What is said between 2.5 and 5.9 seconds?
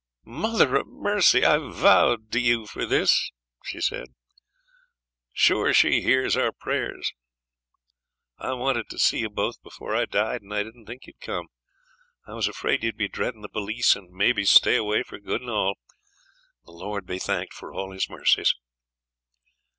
for this,' she said; 'sure